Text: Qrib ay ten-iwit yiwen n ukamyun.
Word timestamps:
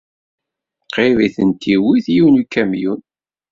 Qrib 0.93 1.17
ay 1.25 1.29
ten-iwit 1.35 2.05
yiwen 2.13 2.35
n 2.39 2.41
ukamyun. 2.41 3.01